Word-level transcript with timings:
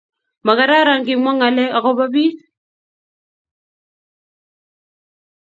Ma 0.45 0.53
kararan 0.59 1.05
kimwa 1.07 1.31
ng'alek 1.35 1.71
ako 1.77 1.89
ba 1.97 2.05
pik 2.13 2.35